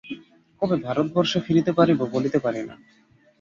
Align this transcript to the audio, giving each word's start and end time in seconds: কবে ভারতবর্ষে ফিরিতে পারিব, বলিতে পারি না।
কবে 0.61 0.75
ভারতবর্ষে 0.85 1.39
ফিরিতে 1.45 1.71
পারিব, 1.77 1.99
বলিতে 2.13 2.37
পারি 2.39 2.61
না। 2.63 2.75